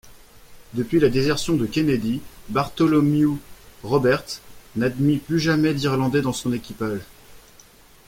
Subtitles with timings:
[0.73, 3.37] Depuis la désertion de Kennedy, Bartholomew
[3.83, 4.41] Roberts
[4.75, 7.01] n'admit plus jamais d'irlandais dans son équipage.